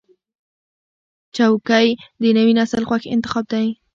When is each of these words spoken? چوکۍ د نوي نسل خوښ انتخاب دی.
چوکۍ 1.35 1.87
د 2.21 2.23
نوي 2.37 2.53
نسل 2.59 2.83
خوښ 2.89 3.03
انتخاب 3.15 3.45
دی. 3.53 3.67